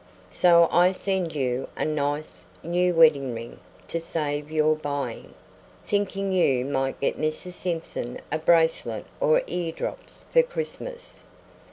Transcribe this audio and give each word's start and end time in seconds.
So 0.31 0.67
I 0.71 0.93
send 0.93 1.35
you 1.35 1.67
a 1.77 1.85
nice, 1.85 2.45
new 2.63 2.95
wedding 2.95 3.35
ring 3.35 3.59
to 3.89 3.99
save 3.99 4.51
your 4.51 4.75
buying, 4.75 5.35
thinking 5.85 6.31
you 6.31 6.65
might 6.65 6.99
get 6.99 7.19
Mrs. 7.19 7.53
Simpson 7.53 8.19
a 8.31 8.39
bracelet 8.39 9.05
or 9.19 9.43
eardrops 9.45 10.25
for 10.33 10.41
Christmas. 10.41 11.27